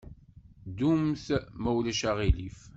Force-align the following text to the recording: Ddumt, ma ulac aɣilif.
Ddumt, 0.67 1.25
ma 1.61 1.71
ulac 1.77 2.01
aɣilif. 2.09 2.59